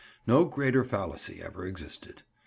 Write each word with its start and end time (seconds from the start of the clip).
No 0.25 0.45
greater 0.45 0.83
fallacy 0.83 1.43
ever 1.43 1.63
existed. 1.63 2.23